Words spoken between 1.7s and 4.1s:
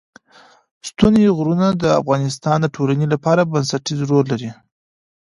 د افغانستان د ټولنې لپاره بنسټيز